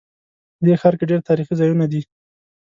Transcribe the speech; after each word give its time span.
په 0.57 0.61
دې 0.67 0.73
ښار 0.81 0.93
کې 0.99 1.09
ډېر 1.11 1.21
تاریخي 1.29 1.53
ځایونه 1.59 1.85
دي 1.91 2.01